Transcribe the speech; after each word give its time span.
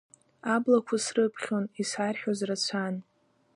Аблақәа 0.53 0.97
срыԥхьон, 1.05 1.65
исарҳәоз 1.81 2.39
рацәан… 2.47 2.95